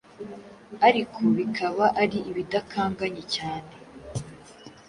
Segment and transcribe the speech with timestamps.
[0.87, 3.71] ariko bikaba ari ibidakanganye cyane